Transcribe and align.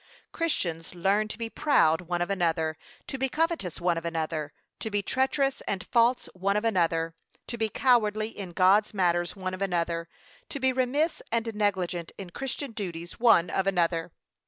Christians 0.31 0.95
learn 0.95 1.27
to 1.27 1.37
be 1.37 1.47
proud 1.47 2.01
one 2.01 2.23
of 2.23 2.31
another, 2.31 2.75
to 3.05 3.19
be 3.19 3.29
covetous 3.29 3.79
one 3.79 3.99
of 3.99 4.03
another, 4.03 4.51
to 4.79 4.89
be 4.89 5.03
treacherous 5.03 5.61
and 5.67 5.85
false 5.85 6.27
one 6.33 6.57
of 6.57 6.65
another, 6.65 7.13
to 7.45 7.55
be 7.55 7.69
cowardly 7.69 8.29
in 8.29 8.49
God's 8.53 8.95
matters 8.95 9.35
one 9.35 9.53
of 9.53 9.61
another, 9.61 10.09
to 10.49 10.59
be 10.59 10.73
remiss 10.73 11.21
and 11.31 11.53
negligent 11.53 12.13
in 12.17 12.31
christian 12.31 12.71
duties 12.71 13.19
one 13.19 13.51
of 13.51 13.67
another. 13.67 14.11